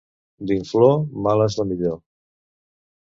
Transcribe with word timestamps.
D'inflor, 0.51 0.95
mala 1.27 1.47
és 1.53 1.59
la 1.63 1.67
millor. 1.73 2.01